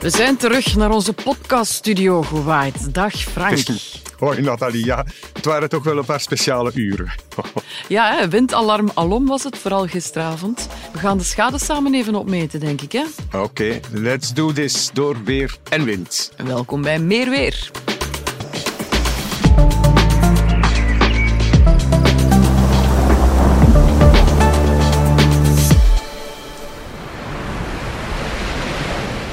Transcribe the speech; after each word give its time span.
We 0.00 0.10
zijn 0.10 0.36
terug 0.36 0.76
naar 0.76 0.90
onze 0.90 1.12
podcaststudio 1.12 2.22
gewaaid. 2.22 2.94
Dag 2.94 3.14
Frank. 3.14 3.66
Hoi 4.18 4.40
Nathalie, 4.40 4.84
ja, 4.84 5.06
het 5.32 5.44
waren 5.44 5.68
toch 5.68 5.84
wel 5.84 5.98
een 5.98 6.04
paar 6.04 6.20
speciale 6.20 6.70
uren. 6.74 7.12
Ja, 7.88 8.16
hè, 8.16 8.28
windalarm 8.28 8.90
alom 8.94 9.26
was 9.26 9.44
het, 9.44 9.58
vooral 9.58 9.86
gisteravond. 9.86 10.68
We 10.92 10.98
gaan 10.98 11.18
de 11.18 11.24
schade 11.24 11.58
samen 11.58 11.94
even 11.94 12.14
opmeten, 12.14 12.60
denk 12.60 12.80
ik. 12.80 12.92
Hè? 12.92 13.04
Oké, 13.38 13.80
let's 13.92 14.32
do 14.34 14.52
this 14.52 14.90
door 14.92 15.16
weer 15.24 15.56
en 15.70 15.84
wind. 15.84 16.32
Welkom 16.36 16.82
bij 16.82 16.98
Meer 16.98 17.30
Weer. 17.30 17.70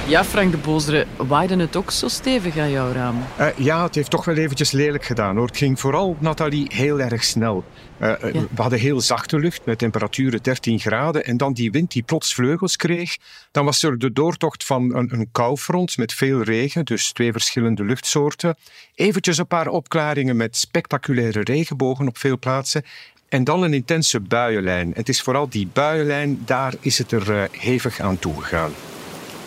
Ja, 0.08 0.24
Frank 0.24 0.52
de 0.52 0.58
Bozere, 0.58 1.06
waaide 1.18 1.58
het 1.58 1.76
ook 1.76 1.92
zo 1.92 2.08
stevig 2.08 2.58
aan 2.58 2.72
jouw 2.72 2.92
raam? 2.92 3.24
Uh, 3.40 3.48
ja, 3.58 3.84
het 3.84 3.96
heeft 3.96 4.10
toch 4.10 4.26
wel 4.26 4.36
eventjes 4.36 4.72
lelijk 4.72 5.04
gedaan 5.04 5.36
hoor. 5.38 5.48
Het 5.48 5.58
ging 5.58 5.80
vooral, 5.80 6.18
Nathalie, 6.20 6.68
heel 6.74 7.00
erg 7.00 7.24
snel. 7.24 7.64
Uh, 8.02 8.10
ja. 8.10 8.18
We 8.32 8.62
hadden 8.62 8.80
heel 8.80 9.02
zachte 9.02 9.40
lucht 9.40 9.66
met 9.66 9.78
temperaturen 9.78 10.44
13 10.44 10.80
graden. 10.80 11.26
En 11.26 11.38
dan 11.38 11.54
die 11.54 11.72
wind 11.72 11.92
die 11.92 12.04
plots 12.04 12.34
vleugels 12.34 12.76
kreeg. 12.76 13.18
Dan 13.52 13.66
was 13.66 13.84
er 13.84 13.98
de 13.98 14.14
doortocht 14.14 14.66
van 14.66 14.96
een, 14.96 15.14
een 15.14 15.30
koufront 15.32 15.98
met 15.98 16.14
veel 16.14 16.42
regen, 16.42 16.86
dus 16.86 17.12
twee 17.12 17.32
verschillende 17.32 17.84
luchtsoorten. 17.84 18.56
Eventjes 18.96 19.38
een 19.38 19.48
paar 19.48 19.68
opklaringen 19.68 20.38
met 20.38 20.58
spectaculaire 20.58 21.44
regenbogen 21.44 22.08
op 22.08 22.18
veel 22.18 22.40
plaatsen. 22.40 22.84
En 23.30 23.44
dan 23.44 23.64
een 23.64 23.74
intense 23.74 24.20
buienlijn. 24.20 24.92
Het 24.96 25.10
is 25.10 25.22
vooral 25.22 25.50
die 25.50 25.68
buienlijn, 25.74 26.42
daar 26.46 26.74
is 26.80 26.98
het 26.98 27.12
er 27.12 27.32
uh, 27.32 27.44
hevig 27.52 28.00
aan 28.00 28.20
toegegaan. 28.20 28.72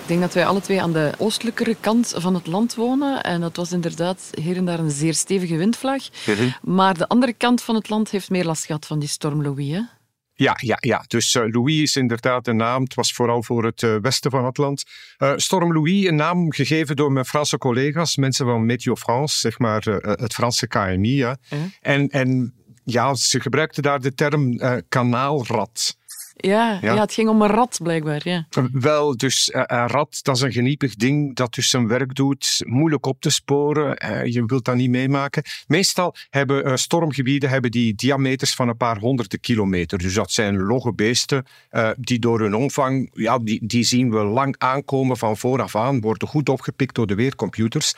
Ik 0.08 0.14
denk 0.14 0.26
dat 0.26 0.34
wij 0.34 0.46
alle 0.46 0.60
twee 0.60 0.82
aan 0.82 0.92
de 0.92 1.12
oostelijkere 1.18 1.76
kant 1.80 2.14
van 2.16 2.34
het 2.34 2.46
land 2.46 2.74
wonen. 2.74 3.22
En 3.22 3.40
dat 3.40 3.56
was 3.56 3.72
inderdaad 3.72 4.30
hier 4.40 4.56
en 4.56 4.64
daar 4.64 4.78
een 4.78 4.90
zeer 4.90 5.14
stevige 5.14 5.56
windvlag. 5.56 6.02
Mm 6.26 6.34
-hmm. 6.34 6.54
Maar 6.62 6.98
de 6.98 7.08
andere 7.08 7.32
kant 7.32 7.62
van 7.62 7.74
het 7.74 7.88
land 7.88 8.10
heeft 8.10 8.30
meer 8.30 8.44
last 8.44 8.64
gehad 8.64 8.86
van 8.86 8.98
die 8.98 9.08
storm 9.08 9.42
Louis. 9.42 9.70
Hè? 9.70 9.80
Ja, 10.34 10.56
ja, 10.60 10.76
ja. 10.80 11.04
Dus 11.06 11.34
uh, 11.34 11.42
Louis 11.52 11.80
is 11.80 11.96
inderdaad 11.96 12.46
een 12.46 12.56
naam. 12.56 12.82
Het 12.82 12.94
was 12.94 13.12
vooral 13.12 13.42
voor 13.42 13.64
het 13.64 13.82
uh, 13.82 13.96
westen 14.02 14.30
van 14.30 14.44
het 14.44 14.56
land. 14.56 14.84
Uh, 15.18 15.32
Storm 15.36 15.72
Louis, 15.72 16.06
een 16.06 16.16
naam 16.16 16.52
gegeven 16.52 16.96
door 16.96 17.12
mijn 17.12 17.24
Franse 17.24 17.58
collega's, 17.58 18.16
mensen 18.16 18.46
van 18.46 18.66
Meteo 18.66 18.94
France, 18.96 19.38
zeg 19.38 19.58
maar 19.58 19.82
het 20.02 20.34
Franse 20.34 20.66
KMI. 20.66 21.34
En, 21.80 22.08
en 22.08 22.54
ja, 22.84 23.14
ze 23.14 23.40
gebruikten 23.40 23.82
daar 23.82 24.00
de 24.00 24.14
term 24.14 24.60
kanaalrat. 24.88 25.96
Ja, 26.40 26.78
ja. 26.82 26.94
ja, 26.94 27.00
het 27.00 27.12
ging 27.12 27.28
om 27.28 27.42
een 27.42 27.48
rat 27.48 27.78
blijkbaar. 27.82 28.20
Ja. 28.24 28.46
Wel, 28.72 29.16
dus 29.16 29.50
een 29.52 29.88
rat, 29.88 30.18
dat 30.22 30.36
is 30.36 30.42
een 30.42 30.52
geniepig 30.52 30.94
ding 30.94 31.36
dat 31.36 31.54
dus 31.54 31.70
zijn 31.70 31.88
werk 31.88 32.14
doet. 32.14 32.62
Moeilijk 32.66 33.06
op 33.06 33.20
te 33.20 33.30
sporen. 33.30 34.04
Uh, 34.04 34.24
je 34.24 34.44
wilt 34.44 34.64
dat 34.64 34.74
niet 34.74 34.90
meemaken. 34.90 35.42
Meestal 35.66 36.14
hebben 36.30 36.78
stormgebieden 36.78 37.50
hebben 37.50 37.70
die 37.70 37.94
diameters 37.94 38.54
van 38.54 38.68
een 38.68 38.76
paar 38.76 38.98
honderden 38.98 39.40
kilometer. 39.40 39.98
Dus 39.98 40.14
dat 40.14 40.30
zijn 40.30 40.56
logge 40.56 40.92
beesten 40.92 41.46
die 41.96 42.18
door 42.18 42.40
hun 42.40 42.54
omvang, 42.54 43.10
ja, 43.12 43.38
die, 43.38 43.66
die 43.66 43.84
zien 43.84 44.10
we 44.10 44.16
lang 44.16 44.54
aankomen 44.58 45.16
van 45.16 45.36
vooraf 45.36 45.76
aan, 45.76 46.00
worden 46.00 46.28
goed 46.28 46.48
opgepikt 46.48 46.94
door 46.94 47.06
de 47.06 47.14
weercomputers. 47.14 47.94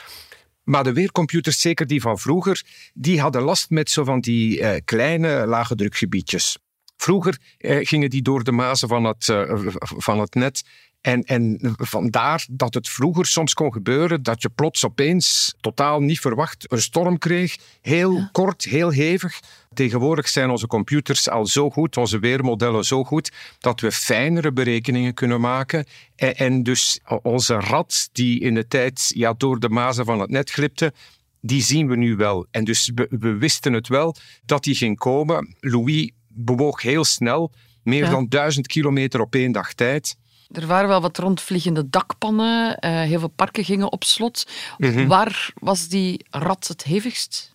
Maar 0.62 0.84
de 0.84 0.92
weercomputers, 0.92 1.60
zeker 1.60 1.86
die 1.86 2.00
van 2.00 2.18
vroeger, 2.18 2.62
die 2.94 3.20
hadden 3.20 3.42
last 3.42 3.70
met 3.70 3.90
zo 3.90 4.04
van 4.04 4.20
die 4.20 4.80
kleine 4.80 5.46
lage 5.46 5.74
drukgebiedjes. 5.74 6.58
Vroeger 7.00 7.38
eh, 7.58 7.78
gingen 7.80 8.10
die 8.10 8.22
door 8.22 8.44
de 8.44 8.52
mazen 8.52 8.88
van 8.88 9.04
het, 9.04 9.28
uh, 9.28 9.66
van 9.78 10.20
het 10.20 10.34
net. 10.34 10.62
En, 11.00 11.22
en 11.22 11.74
vandaar 11.76 12.46
dat 12.50 12.74
het 12.74 12.88
vroeger 12.88 13.26
soms 13.26 13.54
kon 13.54 13.72
gebeuren 13.72 14.22
dat 14.22 14.42
je 14.42 14.48
plots 14.48 14.84
opeens 14.84 15.54
totaal 15.60 16.00
niet 16.00 16.20
verwacht 16.20 16.72
een 16.72 16.82
storm 16.82 17.18
kreeg. 17.18 17.56
Heel 17.80 18.12
ja. 18.12 18.28
kort, 18.32 18.64
heel 18.64 18.90
hevig. 18.90 19.40
Tegenwoordig 19.74 20.28
zijn 20.28 20.50
onze 20.50 20.66
computers 20.66 21.28
al 21.28 21.46
zo 21.46 21.70
goed, 21.70 21.96
onze 21.96 22.18
weermodellen 22.18 22.84
zo 22.84 23.04
goed, 23.04 23.32
dat 23.58 23.80
we 23.80 23.92
fijnere 23.92 24.52
berekeningen 24.52 25.14
kunnen 25.14 25.40
maken. 25.40 25.86
En, 26.16 26.36
en 26.36 26.62
dus 26.62 27.00
onze 27.22 27.54
rat 27.54 28.08
die 28.12 28.40
in 28.40 28.54
de 28.54 28.66
tijd 28.66 29.12
ja, 29.14 29.34
door 29.36 29.58
de 29.58 29.68
mazen 29.68 30.04
van 30.04 30.20
het 30.20 30.30
net 30.30 30.50
glipte, 30.50 30.92
die 31.40 31.62
zien 31.62 31.88
we 31.88 31.96
nu 31.96 32.16
wel. 32.16 32.46
En 32.50 32.64
dus 32.64 32.90
we, 32.94 33.06
we 33.10 33.36
wisten 33.36 33.72
het 33.72 33.88
wel 33.88 34.16
dat 34.44 34.64
die 34.64 34.74
ging 34.74 34.98
komen. 34.98 35.56
Louis 35.60 36.10
bewoog 36.44 36.82
heel 36.82 37.04
snel, 37.04 37.52
meer 37.82 38.04
ja. 38.04 38.10
dan 38.10 38.26
duizend 38.28 38.66
kilometer 38.66 39.20
op 39.20 39.34
één 39.34 39.52
dag 39.52 39.72
tijd. 39.72 40.16
Er 40.50 40.66
waren 40.66 40.88
wel 40.88 41.00
wat 41.00 41.18
rondvliegende 41.18 41.90
dakpannen, 41.90 42.78
uh, 42.80 43.00
heel 43.00 43.18
veel 43.18 43.28
parken 43.28 43.64
gingen 43.64 43.92
op 43.92 44.04
slot. 44.04 44.46
Mm 44.78 44.92
-hmm. 44.92 45.08
Waar 45.08 45.52
was 45.54 45.88
die 45.88 46.24
rat 46.30 46.68
het 46.68 46.82
hevigst? 46.82 47.54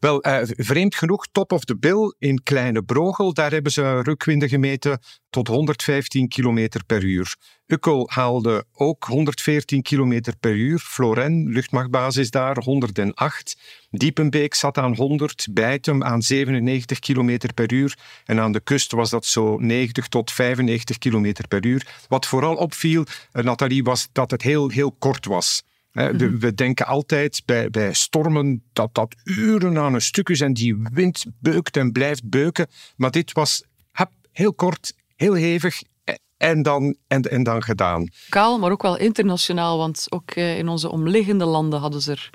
Wel, 0.00 0.26
uh, 0.26 0.38
vreemd 0.42 0.94
genoeg, 0.94 1.26
top 1.32 1.52
of 1.52 1.64
the 1.64 1.76
bill 1.76 2.14
in 2.18 2.42
Kleine 2.42 2.82
Brogel, 2.82 3.34
daar 3.34 3.50
hebben 3.50 3.72
ze 3.72 4.02
rukwinden 4.02 4.48
gemeten 4.48 4.98
tot 5.30 5.48
115 5.48 6.28
km 6.28 6.68
per 6.86 7.02
uur. 7.02 7.36
Ukkel 7.66 8.10
haalde 8.12 8.64
ook 8.72 9.04
114 9.04 9.82
km 9.82 10.20
per 10.40 10.54
uur. 10.54 10.78
Floren, 10.78 11.48
luchtmachtbasis 11.48 12.30
daar, 12.30 12.56
108. 12.62 13.58
Diepenbeek 13.90 14.54
zat 14.54 14.78
aan 14.78 14.96
100, 14.96 15.46
Bijtem 15.50 16.04
aan 16.04 16.22
97 16.22 16.98
km 16.98 17.38
per 17.54 17.72
uur. 17.72 17.98
En 18.24 18.40
aan 18.40 18.52
de 18.52 18.60
kust 18.60 18.92
was 18.92 19.10
dat 19.10 19.24
zo 19.24 19.56
90 19.58 20.08
tot 20.08 20.32
95 20.32 20.98
km 20.98 21.32
per 21.48 21.64
uur. 21.64 21.86
Wat 22.08 22.26
vooral 22.26 22.54
opviel, 22.54 23.04
Nathalie, 23.32 23.82
was 23.82 24.08
dat 24.12 24.30
het 24.30 24.42
heel, 24.42 24.68
heel 24.68 24.92
kort 24.92 25.26
was. 25.26 25.62
De, 25.96 26.38
we 26.38 26.54
denken 26.54 26.86
altijd 26.86 27.42
bij, 27.44 27.70
bij 27.70 27.92
stormen 27.92 28.62
dat 28.72 28.94
dat 28.94 29.14
uren 29.24 29.78
aan 29.78 29.94
een 29.94 30.00
stuk 30.00 30.28
is 30.28 30.40
en 30.40 30.52
die 30.52 30.76
wind 30.92 31.24
beukt 31.40 31.76
en 31.76 31.92
blijft 31.92 32.28
beuken. 32.28 32.66
Maar 32.96 33.10
dit 33.10 33.32
was 33.32 33.64
hap, 33.90 34.12
heel 34.32 34.54
kort, 34.54 34.94
heel 35.14 35.34
hevig 35.34 35.82
en 36.36 36.62
dan, 36.62 36.96
en, 37.06 37.22
en 37.22 37.42
dan 37.42 37.62
gedaan. 37.62 38.08
Kaal, 38.28 38.58
maar 38.58 38.70
ook 38.70 38.82
wel 38.82 38.96
internationaal, 38.96 39.78
want 39.78 40.06
ook 40.08 40.34
in 40.34 40.68
onze 40.68 40.90
omliggende 40.90 41.44
landen 41.44 41.80
hadden 41.80 42.00
ze 42.00 42.10
er, 42.10 42.30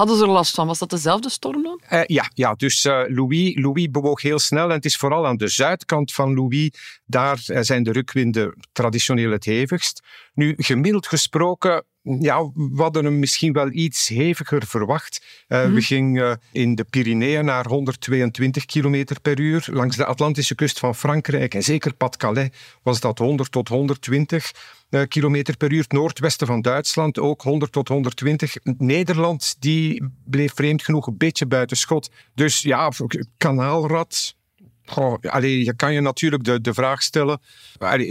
hadden 0.00 0.18
ze 0.18 0.24
er 0.24 0.30
last 0.30 0.54
van. 0.54 0.66
Was 0.66 0.78
dat 0.78 0.90
dezelfde 0.90 1.30
storm 1.30 1.62
dan? 1.62 1.80
Uh, 1.92 2.00
ja, 2.06 2.30
ja, 2.34 2.54
dus 2.54 2.84
uh, 2.84 3.02
Louis, 3.06 3.54
Louis 3.54 3.90
bewoog 3.90 4.22
heel 4.22 4.38
snel 4.38 4.68
en 4.68 4.74
het 4.74 4.84
is 4.84 4.96
vooral 4.96 5.26
aan 5.26 5.36
de 5.36 5.48
zuidkant 5.48 6.12
van 6.12 6.34
Louis, 6.34 6.70
daar 7.04 7.38
zijn 7.44 7.82
de 7.82 7.92
rukwinden 7.92 8.54
traditioneel 8.72 9.30
het 9.30 9.44
hevigst. 9.44 10.02
Nu, 10.34 10.54
gemiddeld 10.56 11.06
gesproken 11.06 11.84
ja, 12.02 12.50
we 12.54 12.82
hadden 12.82 13.04
hem 13.04 13.18
misschien 13.18 13.52
wel 13.52 13.70
iets 13.70 14.08
heviger 14.08 14.66
verwacht. 14.66 15.24
Uh, 15.48 15.66
mm. 15.66 15.74
We 15.74 15.80
gingen 15.80 16.40
in 16.52 16.74
de 16.74 16.84
Pyreneeën 16.84 17.44
naar 17.44 17.66
122 17.66 18.64
km 18.64 19.04
per 19.22 19.40
uur. 19.40 19.66
Langs 19.70 19.96
de 19.96 20.04
Atlantische 20.04 20.54
kust 20.54 20.78
van 20.78 20.94
Frankrijk 20.94 21.54
en 21.54 21.62
zeker 21.62 21.94
Pas-Calais 21.94 22.50
was 22.82 23.00
dat 23.00 23.18
100 23.18 23.52
tot 23.52 23.68
120 23.68 24.52
uh, 24.90 25.02
km 25.08 25.42
per 25.58 25.72
uur. 25.72 25.84
Noordwesten 25.88 26.46
van 26.46 26.60
Duitsland 26.60 27.18
ook 27.18 27.42
100 27.42 27.72
tot 27.72 27.88
120. 27.88 28.56
Nederland 28.62 29.56
die 29.58 30.10
bleef 30.24 30.54
vreemd 30.54 30.82
genoeg 30.82 31.06
een 31.06 31.16
beetje 31.16 31.46
buiten 31.46 31.76
schot. 31.76 32.10
Dus 32.34 32.62
ja, 32.62 32.90
kanaalrad, 33.36 34.34
Goh, 34.84 35.14
je 35.40 35.74
kan 35.76 35.92
je 35.92 36.00
natuurlijk 36.00 36.44
de, 36.44 36.60
de 36.60 36.74
vraag 36.74 37.02
stellen, 37.02 37.40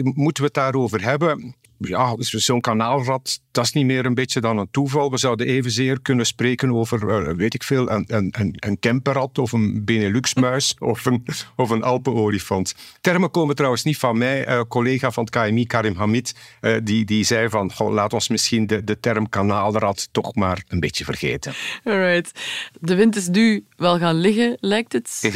moeten 0.01 0.43
we 0.43 0.43
het 0.43 0.53
daarover 0.53 1.03
hebben? 1.03 1.55
Ja, 1.79 2.15
zo'n 2.17 2.61
kanaalrat, 2.61 3.41
dat 3.51 3.63
is 3.63 3.71
niet 3.71 3.85
meer 3.85 4.05
een 4.05 4.13
beetje 4.13 4.41
dan 4.41 4.57
een 4.57 4.71
toeval. 4.71 5.11
We 5.11 5.17
zouden 5.17 5.47
evenzeer 5.47 6.01
kunnen 6.01 6.25
spreken 6.25 6.71
over, 6.71 7.27
uh, 7.27 7.35
weet 7.35 7.53
ik 7.53 7.63
veel, 7.63 7.91
een, 7.91 8.05
een, 8.07 8.55
een 8.59 8.79
kemperrat 8.79 9.37
of 9.37 9.51
een 9.51 9.85
Benelux-muis 9.85 10.75
of 10.79 11.05
een, 11.05 11.25
of 11.55 11.69
een 11.69 11.83
Alpenolifant. 11.83 12.75
Termen 13.01 13.31
komen 13.31 13.55
trouwens 13.55 13.83
niet 13.83 13.97
van 13.97 14.17
mij. 14.17 14.47
Uh, 14.47 14.61
collega 14.67 15.11
van 15.11 15.23
het 15.23 15.33
KMI, 15.33 15.65
Karim 15.65 15.95
Hamid, 15.95 16.35
uh, 16.61 16.77
die, 16.83 17.05
die 17.05 17.23
zei 17.23 17.49
van, 17.49 17.71
goh, 17.71 17.91
laat 17.91 18.13
ons 18.13 18.27
misschien 18.27 18.67
de, 18.67 18.83
de 18.83 18.99
term 18.99 19.29
kanaalrat 19.29 20.09
toch 20.11 20.35
maar 20.35 20.63
een 20.67 20.79
beetje 20.79 21.03
vergeten. 21.03 21.53
Alright. 21.83 22.41
De 22.79 22.95
wind 22.95 23.15
is 23.15 23.27
nu 23.27 23.65
wel 23.75 23.97
gaan 23.97 24.15
liggen, 24.15 24.57
lijkt 24.59 24.93
het. 24.93 25.31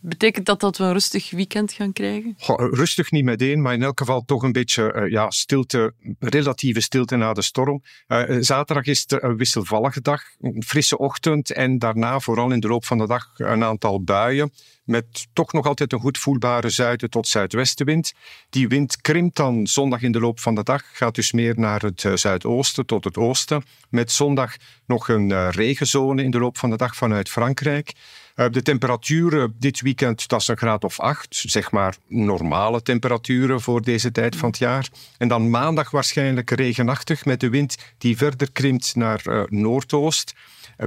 Betekent 0.00 0.46
dat 0.46 0.60
dat 0.60 0.76
we 0.76 0.84
een 0.84 0.92
rustig 0.92 1.30
weekend 1.30 1.72
gaan 1.72 1.92
krijgen? 1.92 2.34
Goh, 2.38 2.72
rustig 2.72 3.10
niet 3.10 3.24
meteen, 3.24 3.62
maar 3.62 3.74
in 3.74 3.82
elk 3.82 3.98
geval 3.98 4.24
toch 4.24 4.42
een 4.42 4.52
beetje 4.52 5.06
ja, 5.10 5.30
stilte 5.30 5.77
relatieve 6.18 6.80
stilte 6.80 7.16
na 7.16 7.32
de 7.32 7.42
storm. 7.42 7.82
Uh, 8.08 8.36
zaterdag 8.40 8.84
is 8.84 9.04
het 9.06 9.22
een 9.22 9.36
wisselvallige 9.36 10.00
dag, 10.00 10.22
een 10.40 10.62
frisse 10.66 10.98
ochtend 10.98 11.52
en 11.52 11.78
daarna 11.78 12.20
vooral 12.20 12.50
in 12.50 12.60
de 12.60 12.68
loop 12.68 12.84
van 12.84 12.98
de 12.98 13.06
dag 13.06 13.30
een 13.36 13.64
aantal 13.64 14.02
buien 14.02 14.52
met 14.84 15.28
toch 15.32 15.52
nog 15.52 15.66
altijd 15.66 15.92
een 15.92 16.00
goed 16.00 16.18
voelbare 16.18 16.68
zuiden 16.68 17.10
tot 17.10 17.28
zuidwestenwind. 17.28 18.12
Die 18.50 18.68
wind 18.68 19.00
krimpt 19.00 19.36
dan 19.36 19.66
zondag 19.66 20.02
in 20.02 20.12
de 20.12 20.20
loop 20.20 20.40
van 20.40 20.54
de 20.54 20.62
dag, 20.62 20.82
gaat 20.92 21.14
dus 21.14 21.32
meer 21.32 21.58
naar 21.58 21.80
het 21.80 22.08
zuidoosten 22.14 22.86
tot 22.86 23.04
het 23.04 23.16
oosten, 23.16 23.62
met 23.88 24.12
zondag 24.12 24.56
nog 24.86 25.08
een 25.08 25.50
regenzone 25.50 26.22
in 26.22 26.30
de 26.30 26.38
loop 26.38 26.58
van 26.58 26.70
de 26.70 26.76
dag 26.76 26.96
vanuit 26.96 27.28
Frankrijk. 27.28 27.92
De 28.38 28.62
temperaturen 28.62 29.54
dit 29.58 29.80
weekend, 29.80 30.28
dat 30.28 30.40
is 30.40 30.48
een 30.48 30.56
graad 30.56 30.84
of 30.84 31.00
acht. 31.00 31.26
Zeg 31.46 31.70
maar 31.70 31.96
normale 32.06 32.82
temperaturen 32.82 33.60
voor 33.60 33.82
deze 33.82 34.12
tijd 34.12 34.36
van 34.36 34.48
het 34.48 34.58
jaar. 34.58 34.88
En 35.18 35.28
dan 35.28 35.50
maandag 35.50 35.90
waarschijnlijk 35.90 36.50
regenachtig 36.50 37.24
met 37.24 37.40
de 37.40 37.48
wind 37.48 37.76
die 37.98 38.16
verder 38.16 38.52
krimpt 38.52 38.94
naar 38.94 39.22
uh, 39.26 39.42
noordoost. 39.48 40.34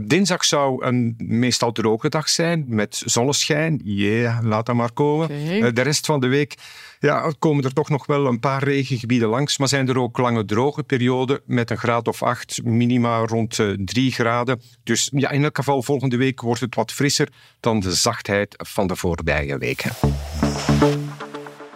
Dinsdag 0.01 0.45
zou 0.45 0.85
een 0.85 1.15
meestal 1.17 1.71
droge 1.71 2.09
dag 2.09 2.29
zijn 2.29 2.65
met 2.67 3.01
zonneschijn. 3.05 3.81
Ja, 3.83 4.39
laat 4.43 4.65
dat 4.65 4.75
maar 4.75 4.91
komen. 4.91 5.27
De 5.75 5.81
rest 5.81 6.05
van 6.05 6.19
de 6.19 6.27
week 6.27 6.55
ja, 7.01 7.33
komen 7.39 7.63
er 7.63 7.73
toch 7.73 7.89
nog 7.89 8.05
wel 8.05 8.25
een 8.25 8.39
paar 8.39 8.63
regengebieden 8.63 9.29
langs, 9.29 9.57
maar 9.57 9.67
zijn 9.67 9.87
er 9.87 9.97
ook 9.97 10.17
lange 10.17 10.45
droge 10.45 10.83
perioden 10.83 11.41
met 11.45 11.69
een 11.69 11.77
graad 11.77 12.07
of 12.07 12.23
acht, 12.23 12.63
minima 12.63 13.17
rond 13.17 13.57
uh, 13.57 13.77
drie 13.85 14.11
graden. 14.11 14.61
Dus 14.83 15.09
ja, 15.13 15.29
in 15.29 15.43
elk 15.43 15.55
geval 15.55 15.83
volgende 15.83 16.17
week 16.17 16.41
wordt 16.41 16.61
het 16.61 16.75
wat 16.75 16.91
frisser 16.91 17.27
dan 17.59 17.79
de 17.79 17.93
zachtheid 17.93 18.55
van 18.57 18.87
de 18.87 18.95
voorbije 18.95 19.57
weken. 19.57 19.91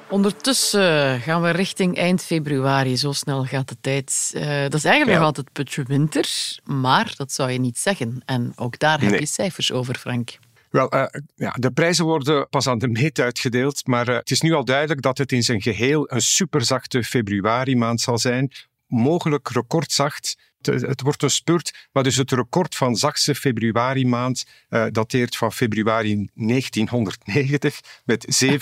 Ondertussen 0.10 1.19
gaan 1.19 1.42
we 1.42 1.50
richting 1.50 1.98
eind 1.98 2.24
februari. 2.24 2.98
Zo 2.98 3.12
snel 3.12 3.44
gaat 3.44 3.69
de 3.69 3.78
tijd. 3.81 4.31
Uh, 4.36 4.62
dat 4.62 4.74
is 4.74 4.86
eigenlijk 4.86 5.18
nog 5.18 5.28
altijd 5.28 5.51
putje 5.51 5.83
winter, 5.83 6.57
maar 6.63 7.13
dat 7.18 7.31
zou 7.31 7.51
je 7.51 7.60
niet 7.60 7.78
zeggen. 7.78 8.21
En 8.25 8.51
ook 8.56 8.80
daar 8.80 9.01
heb 9.01 9.19
je 9.19 9.25
cijfers 9.25 9.71
over, 9.71 9.95
Frank. 9.95 10.38
Wel, 10.75 10.95
uh, 10.95 11.06
ja, 11.36 11.51
de 11.60 11.72
prijzen 11.72 12.06
worden 12.06 12.50
pas 12.50 12.68
aan 12.68 12.77
de 12.77 12.88
meet 12.88 13.19
uitgedeeld, 13.19 13.88
maar 13.88 14.10
uh, 14.10 14.16
het 14.16 14.31
is 14.31 14.42
nu 14.42 14.54
al 14.54 14.66
duidelijk 14.66 15.01
dat 15.01 15.18
het 15.18 15.31
in 15.31 15.44
zijn 15.44 15.62
geheel 15.62 16.12
een 16.12 16.22
superzachte 16.22 17.04
februari 17.04 17.75
maand 17.75 18.01
zal 18.01 18.18
zijn. 18.18 18.51
Mogelijk 18.88 19.50
recordzacht. 19.50 20.54
Het, 20.62 21.01
wordt 21.01 21.24
een 21.24 21.30
spurt, 21.30 21.88
maar 21.92 22.04
dus 22.04 22.16
het 22.16 22.31
record 22.31 22.75
van 22.75 22.95
zachtste 22.95 23.36
februari 23.36 24.06
maand 24.06 24.45
uh, 24.69 24.86
dateert 24.92 25.36
van 25.36 25.51
februari 25.51 26.30
1990 26.33 27.80
met 28.06 28.44
7,9 28.44 28.57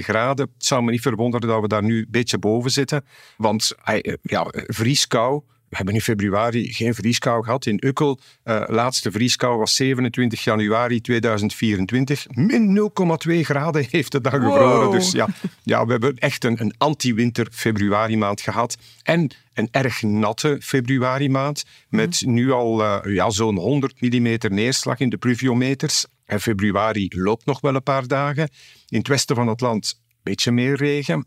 graden. 0.00 0.50
Het 0.54 0.64
zou 0.64 0.82
me 0.82 0.90
niet 0.90 1.00
verwonderen 1.00 1.48
dat 1.48 1.60
we 1.60 1.68
daar 1.68 1.82
nu 1.82 1.98
een 1.98 2.06
beetje 2.10 2.38
boven 2.38 2.70
zitten, 2.70 3.04
want 3.36 3.74
ja, 4.22 4.46
vrieskou 4.50 5.42
we 5.76 5.82
hebben 5.84 5.94
in 5.94 6.16
februari 6.16 6.72
geen 6.72 6.94
vrieskou 6.94 7.44
gehad. 7.44 7.66
In 7.66 7.82
Ukkel, 7.84 8.18
uh, 8.44 8.62
laatste 8.66 9.10
vrieskou 9.10 9.58
was 9.58 9.74
27 9.74 10.44
januari 10.44 11.00
2024. 11.00 12.26
Min 12.34 12.90
0,2 13.28 13.40
graden 13.40 13.86
heeft 13.90 14.12
het 14.12 14.24
dan 14.24 14.32
gevroren. 14.32 14.90
Dus 14.90 15.12
ja, 15.12 15.28
ja, 15.62 15.84
we 15.84 15.90
hebben 15.90 16.16
echt 16.16 16.44
een, 16.44 16.60
een 16.60 16.74
anti-winter 16.78 17.48
februari 17.50 18.16
maand 18.16 18.40
gehad. 18.40 18.76
En 19.02 19.30
een 19.54 19.68
erg 19.70 20.02
natte 20.02 20.58
februari 20.62 21.28
maand. 21.28 21.64
Met 21.88 22.22
mhm. 22.22 22.34
nu 22.34 22.50
al 22.50 22.80
uh, 22.80 23.14
ja, 23.14 23.30
zo'n 23.30 23.56
100 23.56 24.00
mm 24.00 24.36
neerslag 24.48 24.98
in 25.00 25.08
de 25.08 25.16
pluviometers. 25.16 26.06
En 26.24 26.40
februari 26.40 27.08
loopt 27.08 27.46
nog 27.46 27.60
wel 27.60 27.74
een 27.74 27.82
paar 27.82 28.06
dagen. 28.06 28.48
In 28.88 28.98
het 28.98 29.08
westen 29.08 29.36
van 29.36 29.48
het 29.48 29.60
land 29.60 29.94
een 29.96 30.20
beetje 30.22 30.52
meer 30.52 30.76
regen 30.76 31.26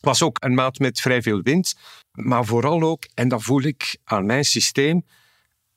was 0.00 0.22
ook 0.22 0.36
een 0.40 0.54
maand 0.54 0.78
met 0.78 1.00
vrij 1.00 1.22
veel 1.22 1.42
wind, 1.42 1.74
maar 2.18 2.44
vooral 2.44 2.82
ook, 2.82 3.02
en 3.14 3.28
dat 3.28 3.42
voel 3.42 3.62
ik 3.62 3.98
aan 4.04 4.26
mijn 4.26 4.44
systeem, 4.44 5.04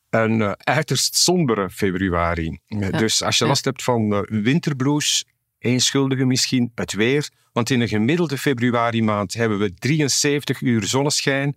een 0.10 0.40
uh, 0.40 0.52
uiterst 0.52 1.16
sombere 1.16 1.70
februari. 1.70 2.60
Dus 2.90 3.24
als 3.24 3.38
je 3.38 3.46
last 3.46 3.66
hebt 3.66 3.84
van 3.84 4.14
uh, 4.14 4.22
winterblues, 4.44 5.26
één 5.60 5.80
schuldige 5.80 6.26
misschien, 6.26 6.72
het 6.76 6.94
weer. 6.94 7.30
Want 7.54 7.70
in 7.70 7.82
een 7.82 7.88
gemiddelde 7.88 8.38
februari 8.38 9.04
maand 9.04 9.34
hebben 9.34 9.60
we 9.60 9.74
73 9.74 10.62
uur 10.62 10.84
zonneschijn. 10.84 11.56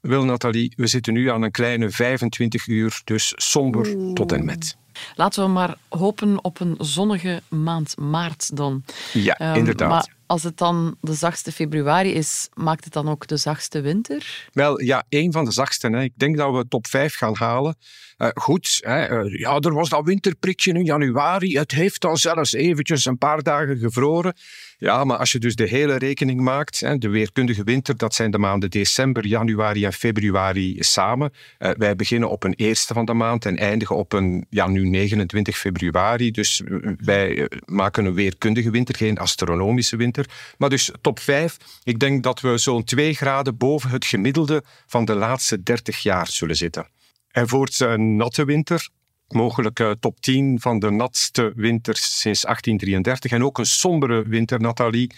Wel, 0.00 0.24
Nathalie, 0.24 0.72
we 0.76 0.86
zitten 0.86 1.12
nu 1.12 1.30
aan 1.30 1.42
een 1.42 1.50
kleine 1.50 1.90
25 1.90 2.66
uur, 2.66 3.00
dus 3.04 3.32
somber 3.36 4.14
tot 4.14 4.32
en 4.32 4.44
met. 4.44 4.76
Laten 5.14 5.44
we 5.44 5.50
maar 5.50 5.76
hopen 5.88 6.44
op 6.44 6.60
een 6.60 6.74
zonnige 6.78 7.42
maand 7.48 7.96
maart 7.98 8.56
dan. 8.56 8.84
Ja, 9.12 9.34
ehm, 9.34 9.56
inderdaad. 9.56 9.90
Maar 9.90 10.16
als 10.28 10.42
het 10.42 10.56
dan 10.56 10.96
de 11.00 11.14
zachtste 11.14 11.52
februari 11.52 12.12
is, 12.12 12.48
maakt 12.54 12.84
het 12.84 12.92
dan 12.92 13.08
ook 13.08 13.26
de 13.26 13.36
zachtste 13.36 13.80
winter? 13.80 14.48
Wel, 14.52 14.80
ja, 14.80 15.04
één 15.08 15.32
van 15.32 15.44
de 15.44 15.50
zachtste. 15.50 15.88
Hè. 15.88 16.02
Ik 16.02 16.12
denk 16.16 16.36
dat 16.36 16.54
we 16.54 16.68
top 16.68 16.86
5 16.86 17.14
gaan 17.14 17.36
halen. 17.36 17.76
Uh, 18.18 18.28
goed, 18.34 18.78
hè, 18.80 19.24
uh, 19.24 19.38
ja, 19.38 19.58
er 19.58 19.74
was 19.74 19.88
dat 19.88 20.04
winterprikje 20.04 20.72
in 20.72 20.84
januari. 20.84 21.58
Het 21.58 21.70
heeft 21.70 22.00
dan 22.00 22.16
zelfs 22.16 22.52
eventjes 22.52 23.04
een 23.04 23.18
paar 23.18 23.42
dagen 23.42 23.78
gevroren. 23.78 24.34
Ja, 24.78 25.04
maar 25.04 25.16
als 25.16 25.32
je 25.32 25.38
dus 25.38 25.54
de 25.54 25.66
hele 25.66 25.96
rekening 25.96 26.40
maakt, 26.40 26.80
hè, 26.80 26.98
de 26.98 27.08
weerkundige 27.08 27.64
winter, 27.64 27.96
dat 27.96 28.14
zijn 28.14 28.30
de 28.30 28.38
maanden 28.38 28.70
december, 28.70 29.26
januari 29.26 29.84
en 29.84 29.92
februari 29.92 30.76
samen. 30.78 31.32
Uh, 31.58 31.70
wij 31.76 31.96
beginnen 31.96 32.30
op 32.30 32.44
een 32.44 32.54
eerste 32.54 32.94
van 32.94 33.04
de 33.04 33.14
maand 33.14 33.44
en 33.44 33.56
eindigen 33.56 33.96
op 33.96 34.12
een, 34.12 34.46
ja, 34.50 34.68
nu 34.68 34.88
29 34.88 35.58
februari. 35.58 36.30
Dus 36.30 36.62
wij 36.98 37.48
maken 37.64 38.04
een 38.04 38.14
weerkundige 38.14 38.70
winter, 38.70 38.96
geen 38.96 39.18
astronomische 39.18 39.96
winter. 39.96 40.17
Maar 40.58 40.70
dus 40.70 40.90
top 41.00 41.20
5. 41.20 41.56
Ik 41.82 41.98
denk 41.98 42.22
dat 42.22 42.40
we 42.40 42.58
zo'n 42.58 42.84
2 42.84 43.14
graden 43.14 43.56
boven 43.56 43.90
het 43.90 44.04
gemiddelde 44.04 44.62
van 44.86 45.04
de 45.04 45.14
laatste 45.14 45.62
30 45.62 45.98
jaar 45.98 46.26
zullen 46.26 46.56
zitten. 46.56 46.88
En 47.30 47.48
voor 47.48 47.64
het 47.64 47.98
natte 47.98 48.44
winter, 48.44 48.88
mogelijk 49.28 49.80
uh, 49.80 49.90
top 50.00 50.20
10 50.20 50.60
van 50.60 50.78
de 50.78 50.90
natste 50.90 51.52
winters 51.56 52.20
sinds 52.20 52.40
1833. 52.40 53.30
En 53.32 53.44
ook 53.44 53.58
een 53.58 53.66
sombere 53.66 54.22
winter, 54.22 54.60
Nathalie. 54.60 55.14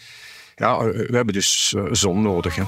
Ja, 0.55 0.75
uh, 0.75 1.09
we 1.09 1.17
hebben 1.17 1.35
dus 1.35 1.75
zon 1.91 2.23
nodig. 2.23 2.55
Hè. 2.55 2.65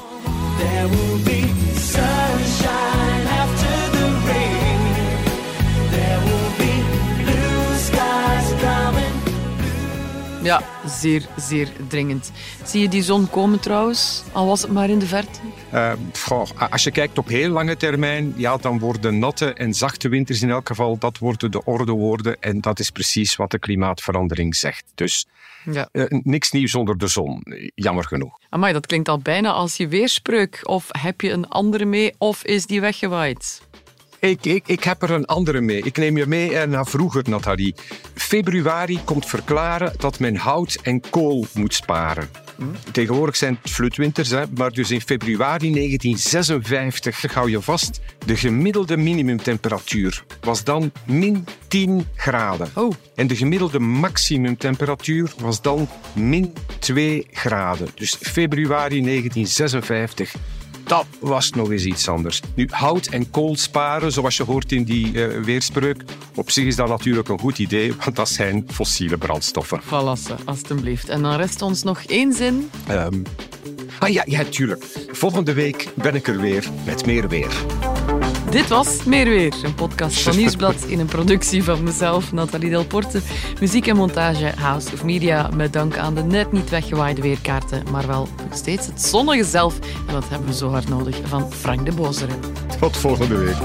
Ja, 10.42 10.62
zeer, 10.86 11.26
zeer 11.36 11.68
dringend. 11.88 12.32
Zie 12.64 12.80
je 12.80 12.88
die 12.88 13.02
zon 13.02 13.30
komen 13.30 13.60
trouwens, 13.60 14.22
al 14.32 14.46
was 14.46 14.62
het 14.62 14.70
maar 14.70 14.90
in 14.90 14.98
de 14.98 15.06
verte? 15.06 15.38
Uh, 15.74 15.92
als 16.70 16.84
je 16.84 16.90
kijkt 16.90 17.18
op 17.18 17.28
heel 17.28 17.48
lange 17.48 17.76
termijn, 17.76 18.34
ja, 18.36 18.56
dan 18.56 18.78
worden 18.78 19.18
natte 19.18 19.52
en 19.52 19.74
zachte 19.74 20.08
winters 20.08 20.42
in 20.42 20.50
elk 20.50 20.66
geval, 20.66 20.98
dat 20.98 21.18
worden 21.18 21.50
de 21.50 21.64
ordewoorden. 21.64 22.36
En 22.40 22.60
dat 22.60 22.78
is 22.78 22.90
precies 22.90 23.36
wat 23.36 23.50
de 23.50 23.58
klimaatverandering 23.58 24.56
zegt. 24.56 24.84
Dus 24.94 25.26
ja. 25.64 25.88
uh, 25.92 26.04
niks 26.08 26.50
nieuws 26.50 26.70
zonder 26.70 26.98
de 26.98 27.06
zon, 27.06 27.42
jammer 27.74 28.04
genoeg. 28.04 28.38
Amai, 28.48 28.72
dat 28.72 28.86
klinkt 28.86 29.08
al 29.08 29.18
bijna 29.18 29.52
als 29.52 29.76
je 29.76 29.88
weerspreuk. 29.88 30.60
Of 30.62 30.88
heb 30.88 31.20
je 31.20 31.30
een 31.30 31.48
andere 31.48 31.84
mee, 31.84 32.14
of 32.18 32.44
is 32.44 32.66
die 32.66 32.80
weggewaaid? 32.80 33.62
Ik, 34.18 34.44
ik, 34.44 34.66
ik 34.66 34.84
heb 34.84 35.02
er 35.02 35.10
een 35.10 35.24
andere 35.24 35.60
mee. 35.60 35.82
Ik 35.82 35.96
neem 35.96 36.16
je 36.16 36.26
mee 36.26 36.66
naar 36.66 36.86
vroeger, 36.86 37.22
Nathalie. 37.28 37.74
Februari 38.32 39.00
komt 39.04 39.26
verklaren 39.26 39.92
dat 39.98 40.18
men 40.18 40.36
hout 40.36 40.78
en 40.82 41.00
kool 41.10 41.46
moet 41.54 41.74
sparen. 41.74 42.28
Tegenwoordig 42.92 43.36
zijn 43.36 43.58
het 43.62 43.70
flutwinters, 43.70 44.30
hè, 44.30 44.44
maar 44.56 44.70
dus 44.70 44.90
in 44.90 45.00
februari 45.00 45.72
1956, 45.72 47.34
hou 47.34 47.50
je 47.50 47.60
vast, 47.60 48.00
de 48.26 48.36
gemiddelde 48.36 48.96
minimumtemperatuur 48.96 50.24
was 50.40 50.64
dan 50.64 50.92
min 51.06 51.46
10 51.68 52.06
graden. 52.16 52.70
Oh. 52.74 52.92
En 53.14 53.26
de 53.26 53.36
gemiddelde 53.36 53.78
maximumtemperatuur 53.78 55.32
was 55.38 55.62
dan 55.62 55.88
min 56.14 56.52
2 56.78 57.26
graden. 57.30 57.88
Dus 57.94 58.16
februari 58.20 59.02
1956 59.02 60.34
dat 60.92 61.06
was 61.20 61.50
nog 61.50 61.70
eens 61.70 61.84
iets 61.84 62.08
anders. 62.08 62.40
Nu, 62.54 62.68
hout 62.70 63.06
en 63.06 63.30
kool 63.30 63.56
sparen, 63.56 64.12
zoals 64.12 64.36
je 64.36 64.42
hoort 64.42 64.72
in 64.72 64.84
die 64.84 65.12
uh, 65.12 65.44
weerspreuk, 65.44 66.04
op 66.34 66.50
zich 66.50 66.64
is 66.64 66.76
dat 66.76 66.88
natuurlijk 66.88 67.28
een 67.28 67.38
goed 67.38 67.58
idee, 67.58 67.94
want 68.04 68.16
dat 68.16 68.28
zijn 68.28 68.64
fossiele 68.72 69.16
brandstoffen. 69.16 69.82
Valasse, 69.82 70.34
alstublieft. 70.44 71.08
En 71.08 71.22
dan 71.22 71.36
rest 71.36 71.62
ons 71.62 71.82
nog 71.82 72.02
één 72.02 72.32
zin. 72.32 72.70
Um, 72.90 73.22
ah 73.98 74.08
ja, 74.08 74.22
ja, 74.26 74.44
tuurlijk. 74.44 74.84
Volgende 75.10 75.52
week 75.52 75.88
ben 75.94 76.14
ik 76.14 76.28
er 76.28 76.40
weer 76.40 76.68
met 76.84 77.06
meer 77.06 77.28
weer. 77.28 77.50
Dit 78.52 78.68
was 78.68 79.04
Meer 79.04 79.24
Weer, 79.24 79.54
een 79.62 79.74
podcast 79.74 80.22
van 80.22 80.36
Nieuwsblad 80.36 80.84
in 80.84 80.98
een 81.00 81.06
productie 81.06 81.64
van 81.64 81.82
mezelf, 81.82 82.32
Nathalie 82.32 82.70
Delporte. 82.70 83.20
Muziek 83.60 83.86
en 83.86 83.96
montage 83.96 84.52
House 84.56 84.92
of 84.92 85.04
Media, 85.04 85.50
met 85.54 85.72
dank 85.72 85.96
aan 85.96 86.14
de 86.14 86.22
net 86.22 86.52
niet 86.52 86.70
weggewaaide 86.70 87.22
weerkaarten, 87.22 87.82
maar 87.90 88.06
wel 88.06 88.28
nog 88.48 88.56
steeds 88.56 88.86
het 88.86 89.02
zonnige 89.02 89.44
zelf. 89.44 89.78
En 90.06 90.14
dat 90.14 90.28
hebben 90.28 90.48
we 90.48 90.54
zo 90.54 90.70
hard 90.70 90.88
nodig 90.88 91.20
van 91.24 91.52
Frank 91.52 91.84
de 91.84 91.92
Bozere. 91.92 92.32
Tot 92.80 92.96
volgende 92.96 93.36
week. 93.38 93.56